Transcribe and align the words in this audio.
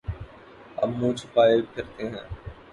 اب 0.81 0.89
منہ 0.99 1.15
چھپائے 1.19 1.55
پھرتے 1.73 2.03
ہیں۔ 2.11 2.25